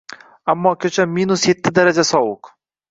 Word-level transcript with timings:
Ammo 0.53 0.71
koʻcha 0.85 1.07
minus 1.19 1.47
yetti 1.51 1.77
daraja 1.81 2.09
sovuq. 2.13 2.55